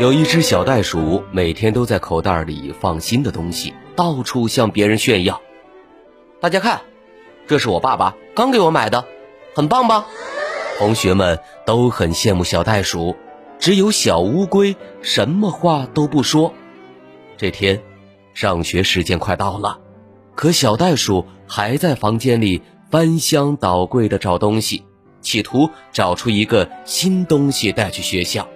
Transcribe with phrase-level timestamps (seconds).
[0.00, 5.40] 有一只小袋鼠，每天都在口袋里放新的东西，到处向别人炫耀。
[6.40, 6.80] 大家看，
[7.46, 9.04] 这是我爸爸刚给我买的，
[9.54, 10.04] 很棒吧？
[10.78, 13.14] 同学们都很羡慕小袋鼠，
[13.60, 16.52] 只有小乌龟什么话都不说。
[17.36, 17.80] 这天，
[18.34, 19.78] 上学时间快到了，
[20.34, 24.84] 可小袋鼠还在房间里翻箱倒柜的找东西，
[25.20, 28.48] 企图找出一个新东西带去学校。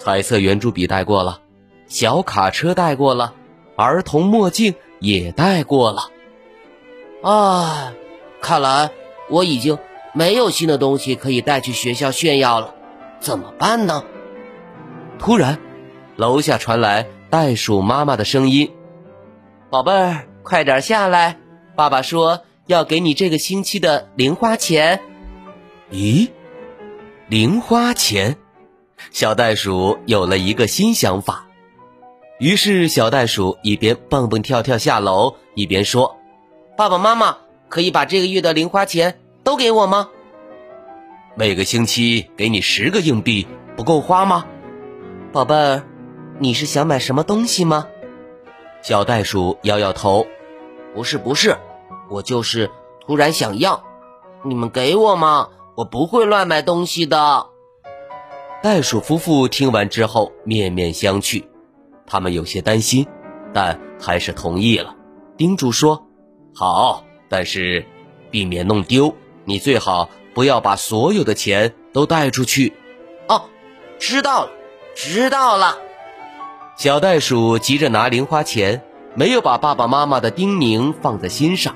[0.00, 1.40] 彩色圆珠笔带过了，
[1.86, 3.34] 小卡车带过了，
[3.76, 6.08] 儿童墨镜也带过了。
[7.22, 7.92] 啊，
[8.40, 8.90] 看来
[9.28, 9.78] 我已经
[10.14, 12.74] 没有新的东西可以带去学校炫耀了，
[13.20, 14.02] 怎么办呢？
[15.18, 15.58] 突然，
[16.16, 18.72] 楼下传来袋鼠妈妈的声音
[19.68, 21.36] ：“宝贝儿，快点下来，
[21.76, 24.98] 爸爸说要给你这个星期的零花钱。”
[25.92, 26.30] 咦，
[27.28, 28.38] 零花钱？
[29.10, 31.46] 小袋鼠有了一个新想法，
[32.38, 36.16] 于是小袋鼠一边蹦蹦跳跳下楼，一边说
[36.76, 37.36] ：“爸爸妈妈，
[37.68, 40.08] 可以把这个月的零花钱都给我吗？
[41.34, 44.46] 每个星期给你十个硬币，不够花吗？”
[45.32, 45.82] 宝贝儿，
[46.38, 47.86] 你是想买什么东西吗？
[48.82, 50.26] 小袋鼠摇摇头
[50.94, 51.56] ：“不是，不是，
[52.08, 52.70] 我就是
[53.06, 53.84] 突然想要。
[54.42, 55.48] 你们给我吗？
[55.76, 57.46] 我不会乱买东西的。”
[58.62, 61.42] 袋鼠夫妇听完之后面面相觑，
[62.06, 63.06] 他们有些担心，
[63.54, 64.94] 但还是同意了，
[65.38, 66.06] 叮嘱说
[66.54, 67.86] ：“好，但是
[68.30, 69.14] 避免弄丢，
[69.46, 72.74] 你最好不要把所有的钱都带出去。”
[73.28, 73.44] 哦，
[73.98, 74.50] 知道了，
[74.94, 75.78] 知道了。
[76.76, 78.82] 小袋鼠急着拿零花钱，
[79.14, 81.74] 没有把爸爸妈妈的叮咛放在心上，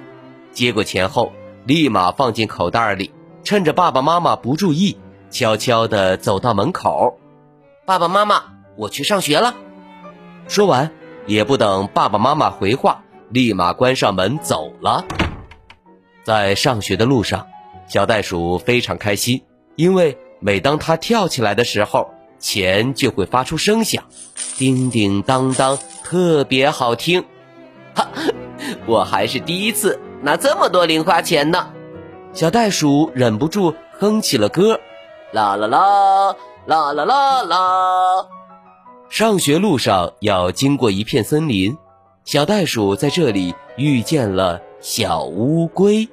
[0.53, 1.33] 接过钱后
[1.65, 3.11] 立马放进口袋里，
[3.43, 4.99] 趁着爸爸妈妈不注意。
[5.35, 7.19] 悄悄地走到门口，
[7.85, 8.45] 爸爸妈妈，
[8.77, 9.57] 我去上学了。
[10.47, 10.93] 说完，
[11.27, 15.05] 也不等爸爸妈妈回话，立马关上门走了。
[16.23, 17.49] 在上学的路上，
[17.89, 19.43] 小袋鼠非常开心，
[19.75, 24.05] 因为每当它跳起来的时候，钱就会发出声响，
[24.57, 27.25] 叮叮当当，特别好听。
[27.97, 28.07] 哈，
[28.87, 31.73] 我还是第一次拿这么多零花钱呢。
[32.33, 34.79] 小袋鼠忍不住哼起了歌。
[35.35, 38.27] 啦啦啦啦啦啦啦！
[39.09, 41.77] 上学路上要经过一片森林，
[42.25, 46.09] 小袋鼠在这里遇见了小乌龟。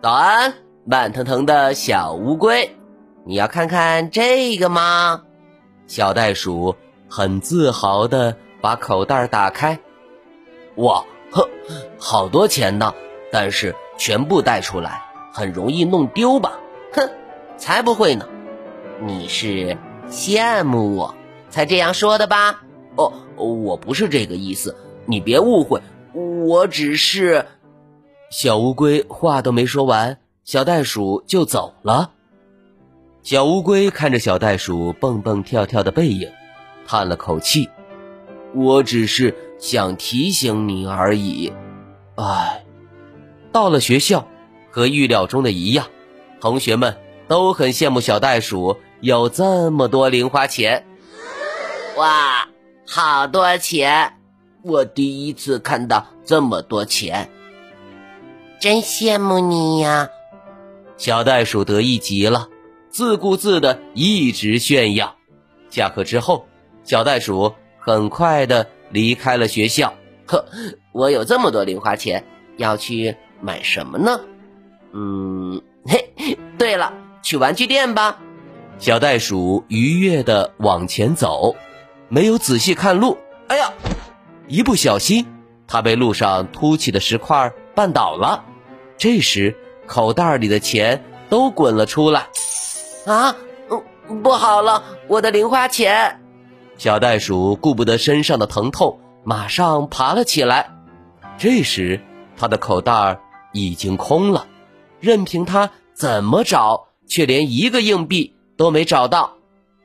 [0.00, 0.54] 早安，
[0.86, 2.74] 慢腾腾的小乌龟，
[3.26, 5.20] 你要看看这个吗？
[5.86, 6.74] 小袋鼠
[7.10, 9.78] 很自豪的把口袋打开。
[10.76, 11.46] 哇，呵，
[11.98, 12.94] 好多钱呢！
[13.30, 16.58] 但是全部带出来很容易弄丢吧？
[16.94, 17.10] 哼！
[17.60, 18.26] 才不会呢！
[19.04, 19.76] 你是
[20.08, 21.14] 羡慕我
[21.50, 22.62] 才这样说的吧？
[22.96, 25.82] 哦，我不是这个意思，你别误会，
[26.46, 27.44] 我只是……
[28.30, 32.12] 小乌龟话都没说完，小袋鼠就走了。
[33.22, 36.30] 小乌龟看着小袋鼠蹦蹦跳跳的背影，
[36.86, 37.68] 叹了口气
[38.56, 41.52] ：“我只是想提醒你而已。”
[42.16, 42.64] 唉，
[43.52, 44.26] 到了学校，
[44.70, 45.86] 和预料中的一样，
[46.40, 46.96] 同学们。
[47.30, 50.84] 都很羡慕小袋鼠有这么多零花钱，
[51.96, 52.48] 哇，
[52.88, 54.14] 好多钱！
[54.64, 57.30] 我第一次看到这么多钱，
[58.58, 60.08] 真羡慕你呀！
[60.96, 62.48] 小袋鼠得意极了，
[62.88, 65.14] 自顾自的一直炫耀。
[65.70, 66.48] 下课之后，
[66.82, 69.94] 小袋鼠很快的离开了学校。
[70.26, 70.44] 呵，
[70.90, 72.24] 我有这么多零花钱，
[72.56, 74.20] 要去买什么呢？
[74.92, 76.92] 嗯，嘿，对了。
[77.22, 78.18] 去玩具店吧，
[78.78, 81.54] 小袋鼠愉悦的往前走，
[82.08, 83.18] 没有仔细看路。
[83.48, 83.72] 哎呀，
[84.48, 85.26] 一不小心，
[85.66, 88.44] 它被路上凸起的石块绊倒了。
[88.96, 89.56] 这时，
[89.86, 92.26] 口袋里的钱都滚了出来。
[93.06, 93.34] 啊，
[94.08, 96.20] 嗯不好了，我的零花钱！
[96.76, 100.70] 小袋鼠顾不得身上的疼痛，马上爬了起来。
[101.38, 102.00] 这时，
[102.36, 103.18] 它的口袋
[103.52, 104.46] 已经空了，
[105.00, 106.88] 任凭它怎么找。
[107.10, 109.34] 却连一个硬币都没找到。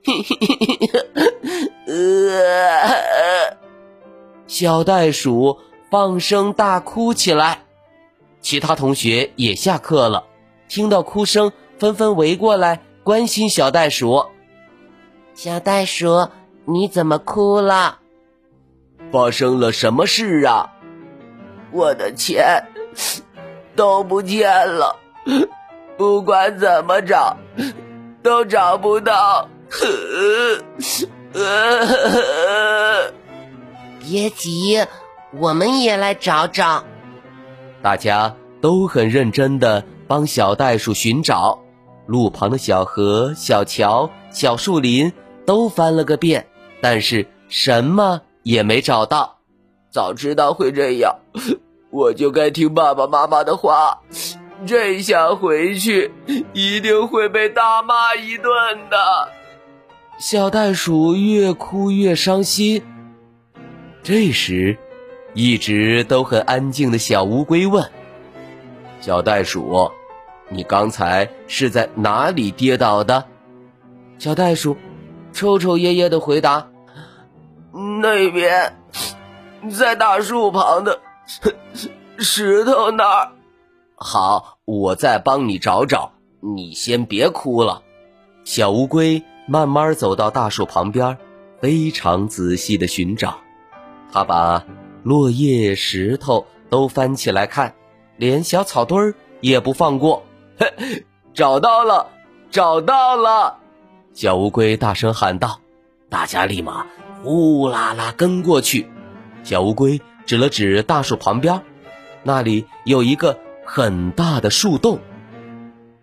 [4.46, 5.58] 小袋鼠
[5.90, 7.64] 放声大哭起来。
[8.40, 10.26] 其他同学也下课了，
[10.70, 14.28] 听到哭声，纷纷围过来关心小袋鼠。
[15.34, 16.30] 小袋鼠，
[16.66, 17.98] 你怎么哭了？
[19.12, 20.70] 发生了什么事啊？
[21.72, 22.64] 我的钱
[23.76, 24.96] 都不见了，
[25.98, 27.38] 不管怎么找，
[28.22, 29.48] 都找不到。
[34.00, 34.86] 别急，
[35.40, 36.84] 我们也来找找。
[37.82, 41.60] 大家都很认真的帮小袋鼠寻找，
[42.06, 45.12] 路旁的小河、小桥、小树林
[45.46, 46.48] 都翻了个遍，
[46.82, 49.38] 但是什么也没找到。
[49.92, 51.16] 早知道会这样，
[51.90, 53.98] 我就该听爸爸妈妈的话。
[54.66, 56.12] 这下回去
[56.54, 58.46] 一定会被大骂一顿
[58.90, 58.98] 的。
[60.18, 62.82] 小袋鼠越哭越伤心。
[64.02, 64.78] 这时，
[65.34, 67.92] 一直都很安静的小乌龟问
[69.02, 69.92] ：“小袋鼠，
[70.48, 73.26] 你刚才是在哪里跌倒的？”
[74.18, 74.78] 小袋鼠
[75.34, 76.66] 抽抽噎噎的回答
[78.02, 78.74] ：“那边，
[79.70, 81.00] 在大树旁的
[82.18, 83.32] 石头那儿。”
[84.06, 86.12] 好，我再帮你找找。
[86.40, 87.82] 你先别哭了。
[88.44, 91.18] 小乌龟慢慢走到大树旁边，
[91.60, 93.40] 非常仔细的寻找。
[94.14, 94.64] 他把
[95.02, 97.74] 落叶、石头都翻起来看，
[98.18, 100.24] 连小草堆儿也不放过。
[100.60, 101.04] 嘿，
[101.34, 102.08] 找到了，
[102.52, 103.58] 找到了！
[104.14, 105.60] 小乌龟大声喊道。
[106.10, 106.86] 大家立马
[107.24, 108.88] 呼啦啦跟过去。
[109.44, 111.64] 小乌龟指了指大树旁边，
[112.22, 113.40] 那里有一个。
[113.66, 115.00] 很大的树洞，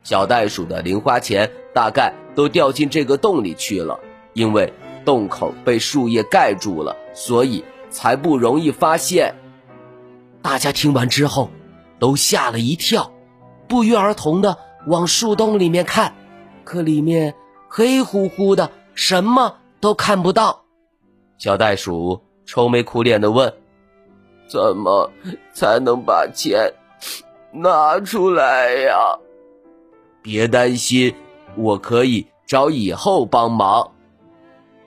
[0.02, 3.98] 小袋鼠的零花钱大概都掉进这个洞里去了。
[4.34, 4.72] 因为
[5.04, 9.34] 洞口被树叶盖住了，所以才不容易发现。
[10.40, 11.50] 大家听完之后，
[11.98, 13.12] 都吓了一跳，
[13.68, 14.56] 不约而同的
[14.86, 16.14] 往树洞里面看，
[16.64, 17.34] 可里面
[17.68, 20.64] 黑乎乎的，什么都看不到。
[21.38, 23.52] 小袋鼠愁眉苦脸的问
[24.48, 25.10] ：“怎么
[25.52, 26.72] 才能把钱？”
[27.52, 29.18] 拿出来呀！
[30.22, 31.14] 别担心，
[31.54, 33.92] 我可以找蚁后帮忙。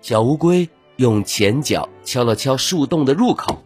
[0.02, 3.62] 小乌龟用前脚敲了敲树洞的入口。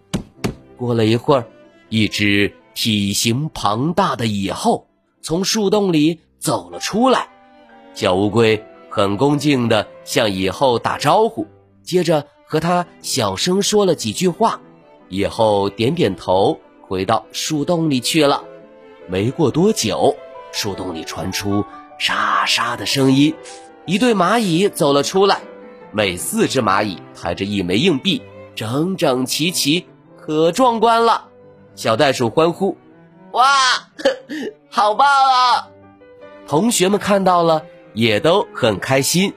[0.76, 1.46] 过了一会儿，
[1.88, 4.88] 一只体型庞大的蚁后
[5.22, 7.30] 从树洞里走了出来。
[7.94, 11.48] 小乌龟很恭敬地向蚁后打招呼，
[11.84, 14.60] 接着和他小声说了几句话。
[15.08, 18.44] 蚁后点点头，回到树洞里去了。
[19.10, 20.16] 没过多久，
[20.52, 21.66] 树洞里传出
[21.98, 23.34] 沙沙的声音，
[23.86, 25.40] 一对蚂蚁走了出来。
[25.92, 28.22] 每四只蚂蚁抬着一枚硬币，
[28.54, 31.26] 整整齐齐，可壮观了。
[31.74, 32.78] 小袋鼠欢呼
[33.34, 33.44] ：“哇，
[34.70, 35.68] 好棒啊！”
[36.48, 37.64] 同学们看到了，
[37.96, 39.34] 也都很开心。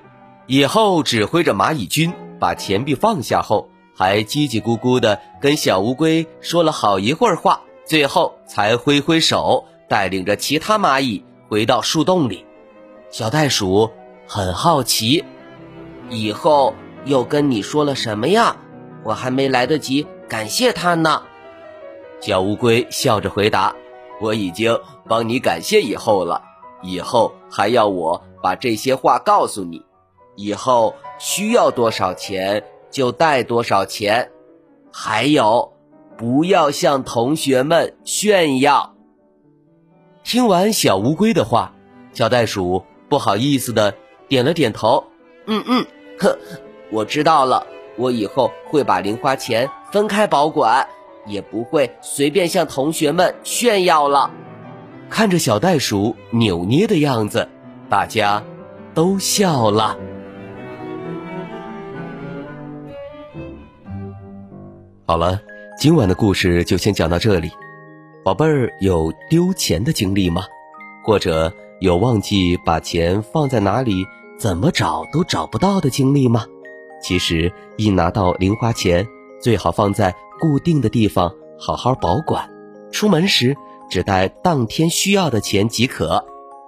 [0.46, 7.62] 以后指挥着蚂蚁军把钱币放下后，还叽叽咕咕地跟小乌龟说了好一会儿话。
[7.84, 12.44] 最后才挥挥手，带领着其他蚂蚁回到树洞里。
[13.10, 13.90] 小袋鼠
[14.26, 15.24] 很好奇，
[16.08, 16.74] 以后
[17.04, 18.56] 又跟你说了什么呀？
[19.04, 21.22] 我还没来得及感谢他呢。
[22.20, 23.74] 小乌龟笑着回答
[24.22, 26.40] ：“我已经帮你感谢以后了，
[26.82, 29.82] 以后还要我把这些话告诉你。
[30.36, 34.30] 以后需要多少钱就带多少钱，
[34.92, 35.70] 还有。”
[36.16, 38.94] 不要向同学们炫耀。
[40.24, 41.72] 听完小乌龟的话，
[42.12, 43.92] 小袋鼠不好意思的
[44.28, 45.02] 点了点头。
[45.46, 45.84] 嗯嗯，
[46.18, 46.38] 呵，
[46.92, 47.66] 我知道了，
[47.96, 50.86] 我以后会把零花钱分开保管，
[51.26, 54.30] 也不会随便向同学们炫耀了。
[55.10, 57.48] 看着小袋鼠扭捏的样子，
[57.88, 58.42] 大家
[58.94, 59.98] 都笑了。
[65.04, 65.40] 好了。
[65.82, 67.50] 今晚的故事就先讲到这里，
[68.22, 70.44] 宝贝儿有丢钱的经历吗？
[71.02, 74.06] 或者有忘记把钱放在哪里，
[74.38, 76.46] 怎么找都找不到的经历吗？
[77.02, 79.04] 其实一拿到零花钱，
[79.40, 82.48] 最好放在固定的地方，好好保管。
[82.92, 83.56] 出门时
[83.90, 86.24] 只带当天需要的钱即可，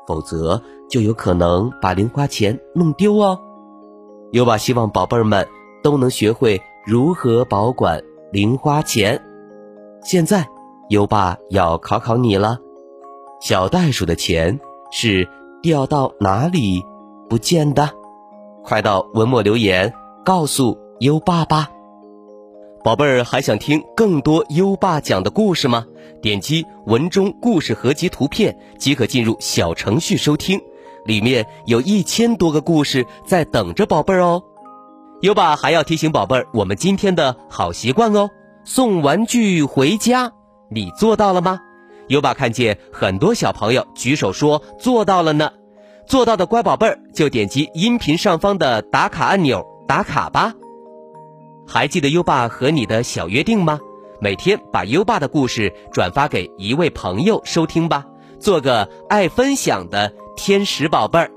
[0.08, 3.38] 否则就有可能把零花钱弄丢哦。
[4.32, 5.46] 优爸希望宝贝儿们
[5.84, 8.02] 都能学会如何保管。
[8.34, 9.22] 零花钱，
[10.02, 10.44] 现在
[10.88, 12.58] 优爸要考考你了。
[13.40, 14.58] 小袋鼠的钱
[14.90, 15.28] 是
[15.62, 16.82] 掉到哪里
[17.30, 17.88] 不见的？
[18.64, 21.70] 快到文末留言告诉优爸吧。
[22.82, 25.86] 宝贝儿，还想听更多优爸讲的故事吗？
[26.20, 30.60] 点击文中故事合集图片即可进入小程序收听，
[31.04, 34.42] 里面有一千多个故事在等着宝贝儿哦。
[35.24, 38.28] 优爸还要提醒宝贝儿，我们今天的好习惯哦，
[38.62, 40.30] 送玩具回家，
[40.70, 41.60] 你做到了吗？
[42.08, 45.50] 优爸看见很多小朋友举手说做到了呢，
[46.06, 50.52] 做到的乖宝贝儿就点击音频上方的打卡按钮打卡吧。
[51.66, 53.80] 还记得优爸和你的小约定吗？
[54.20, 58.04] 每天把优爸的故事转发给一位朋友收听吧，
[58.38, 61.30] 做个爱分享的天使宝贝儿。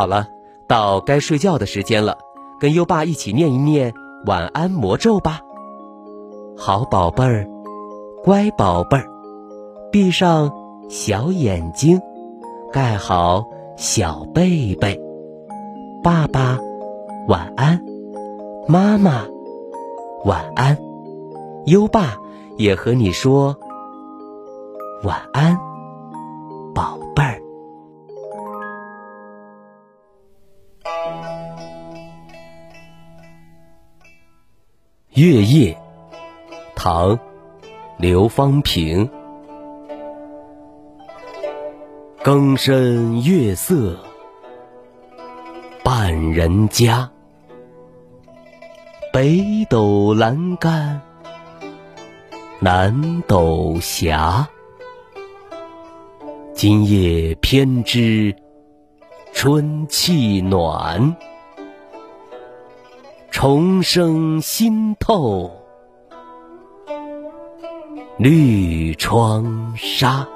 [0.00, 0.28] 好了，
[0.66, 2.16] 到该睡觉的时间了，
[2.58, 3.92] 跟优爸一起念一念
[4.24, 5.42] 晚安魔咒吧。
[6.56, 7.46] 好宝贝儿，
[8.24, 9.04] 乖宝贝儿，
[9.92, 10.50] 闭上
[10.88, 12.00] 小眼睛，
[12.72, 13.44] 盖好
[13.76, 14.98] 小被被。
[16.02, 16.58] 爸爸，
[17.28, 17.78] 晚安；
[18.66, 19.26] 妈妈，
[20.24, 20.78] 晚安。
[21.66, 22.14] 优爸
[22.56, 23.54] 也和你说
[25.04, 25.58] 晚安，
[35.14, 35.76] 月夜，
[36.76, 37.18] 唐，
[37.98, 39.10] 刘方平。
[42.22, 43.98] 更深月色
[45.82, 47.10] 半人家，
[49.12, 51.00] 北斗阑干
[52.60, 54.16] 南斗斜。
[56.54, 58.32] 今夜偏知
[59.32, 61.16] 春气暖。
[63.30, 65.50] 重生心透
[68.18, 70.28] 绿窗纱，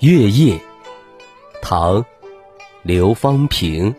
[0.00, 0.60] 月夜，
[1.62, 2.04] 唐，
[2.82, 3.94] 刘方平。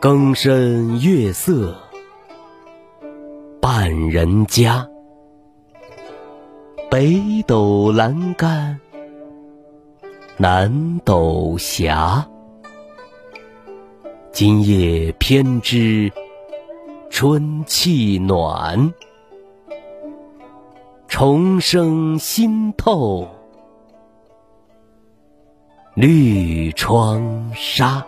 [0.00, 1.85] 更深月色。
[3.78, 4.88] 半人家，
[6.90, 8.80] 北斗阑干
[10.38, 11.94] 南斗斜。
[14.32, 16.10] 今夜偏知
[17.10, 18.94] 春气暖，
[21.06, 23.28] 重生新透
[25.92, 28.02] 绿窗纱。